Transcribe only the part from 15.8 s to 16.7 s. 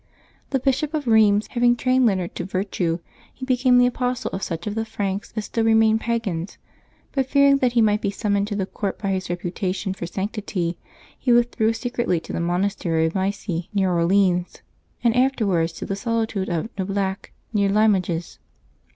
the solitude